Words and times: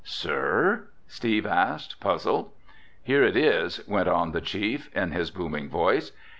"Sir?" 0.03 0.87
Steve 1.05 1.45
asked, 1.45 1.99
puzzled. 1.99 2.53
"Here 3.03 3.21
it 3.23 3.37
is," 3.37 3.87
went 3.87 4.07
on 4.09 4.31
the 4.31 4.41
chief, 4.41 4.89
in 4.97 5.11
his 5.11 5.29
booming 5.29 5.69
voice. 5.69 6.11